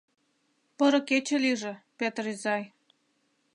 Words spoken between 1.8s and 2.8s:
Пӧтыр изай!